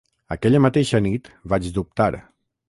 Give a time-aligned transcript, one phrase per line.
[0.35, 2.09] Aquella mateixa nit vaig dubtar.